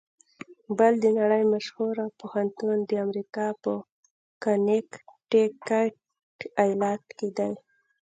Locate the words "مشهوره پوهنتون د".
1.53-2.91